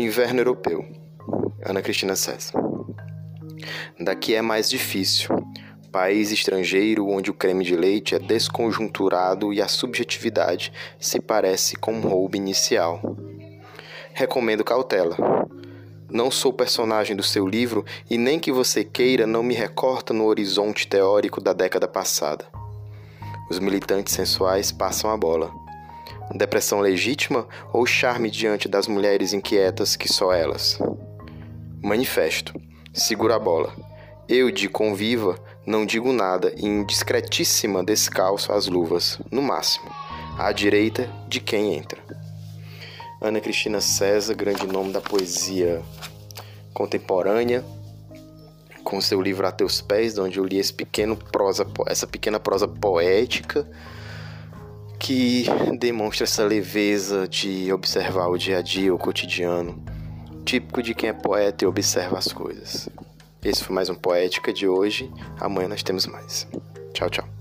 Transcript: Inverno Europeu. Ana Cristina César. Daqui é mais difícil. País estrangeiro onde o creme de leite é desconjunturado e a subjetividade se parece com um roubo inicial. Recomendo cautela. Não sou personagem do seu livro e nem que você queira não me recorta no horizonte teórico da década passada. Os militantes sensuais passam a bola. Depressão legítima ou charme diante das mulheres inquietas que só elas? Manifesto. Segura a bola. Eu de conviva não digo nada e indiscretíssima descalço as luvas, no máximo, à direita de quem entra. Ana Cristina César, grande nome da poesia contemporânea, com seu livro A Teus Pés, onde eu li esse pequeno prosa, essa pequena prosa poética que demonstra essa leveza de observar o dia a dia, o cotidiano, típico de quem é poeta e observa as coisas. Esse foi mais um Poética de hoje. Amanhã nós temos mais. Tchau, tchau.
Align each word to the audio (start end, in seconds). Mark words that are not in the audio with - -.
Inverno 0.00 0.40
Europeu. 0.40 0.82
Ana 1.62 1.82
Cristina 1.82 2.16
César. 2.16 2.58
Daqui 4.00 4.34
é 4.34 4.40
mais 4.40 4.70
difícil. 4.70 5.28
País 5.92 6.32
estrangeiro 6.32 7.06
onde 7.06 7.30
o 7.30 7.34
creme 7.34 7.62
de 7.62 7.76
leite 7.76 8.14
é 8.14 8.18
desconjunturado 8.18 9.52
e 9.52 9.60
a 9.60 9.68
subjetividade 9.68 10.72
se 10.98 11.20
parece 11.20 11.76
com 11.76 11.92
um 11.92 12.00
roubo 12.00 12.34
inicial. 12.34 13.02
Recomendo 14.14 14.64
cautela. 14.64 15.18
Não 16.08 16.30
sou 16.30 16.50
personagem 16.50 17.14
do 17.14 17.22
seu 17.22 17.46
livro 17.46 17.84
e 18.08 18.16
nem 18.16 18.40
que 18.40 18.50
você 18.50 18.82
queira 18.82 19.26
não 19.26 19.42
me 19.42 19.52
recorta 19.52 20.14
no 20.14 20.24
horizonte 20.24 20.86
teórico 20.86 21.42
da 21.42 21.52
década 21.52 21.86
passada. 21.86 22.46
Os 23.50 23.58
militantes 23.58 24.14
sensuais 24.14 24.72
passam 24.72 25.10
a 25.10 25.16
bola. 25.18 25.52
Depressão 26.34 26.80
legítima 26.80 27.46
ou 27.72 27.84
charme 27.84 28.30
diante 28.30 28.68
das 28.68 28.86
mulheres 28.86 29.32
inquietas 29.32 29.96
que 29.96 30.08
só 30.08 30.32
elas? 30.32 30.78
Manifesto. 31.82 32.54
Segura 32.94 33.36
a 33.36 33.38
bola. 33.38 33.72
Eu 34.28 34.50
de 34.50 34.68
conviva 34.68 35.38
não 35.66 35.84
digo 35.84 36.12
nada 36.12 36.52
e 36.56 36.64
indiscretíssima 36.64 37.84
descalço 37.84 38.52
as 38.52 38.66
luvas, 38.66 39.20
no 39.30 39.42
máximo, 39.42 39.90
à 40.38 40.52
direita 40.52 41.10
de 41.28 41.40
quem 41.40 41.74
entra. 41.74 42.00
Ana 43.20 43.40
Cristina 43.40 43.80
César, 43.80 44.34
grande 44.34 44.66
nome 44.66 44.92
da 44.92 45.00
poesia 45.00 45.82
contemporânea, 46.72 47.64
com 48.82 49.00
seu 49.00 49.20
livro 49.20 49.46
A 49.46 49.52
Teus 49.52 49.80
Pés, 49.80 50.16
onde 50.16 50.38
eu 50.38 50.44
li 50.44 50.58
esse 50.58 50.72
pequeno 50.72 51.16
prosa, 51.16 51.66
essa 51.86 52.06
pequena 52.06 52.40
prosa 52.40 52.66
poética 52.66 53.66
que 55.10 55.44
demonstra 55.76 56.22
essa 56.22 56.44
leveza 56.44 57.26
de 57.26 57.72
observar 57.72 58.28
o 58.28 58.38
dia 58.38 58.58
a 58.58 58.62
dia, 58.62 58.94
o 58.94 58.98
cotidiano, 58.98 59.82
típico 60.44 60.80
de 60.80 60.94
quem 60.94 61.08
é 61.08 61.12
poeta 61.12 61.64
e 61.64 61.66
observa 61.66 62.16
as 62.16 62.32
coisas. 62.32 62.88
Esse 63.44 63.64
foi 63.64 63.74
mais 63.74 63.90
um 63.90 63.94
Poética 63.96 64.52
de 64.52 64.68
hoje. 64.68 65.10
Amanhã 65.40 65.66
nós 65.66 65.82
temos 65.82 66.06
mais. 66.06 66.46
Tchau, 66.94 67.10
tchau. 67.10 67.39